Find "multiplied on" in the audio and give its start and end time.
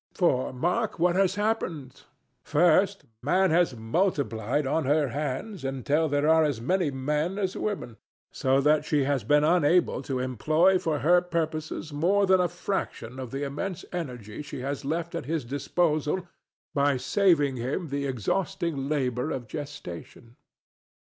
3.75-4.85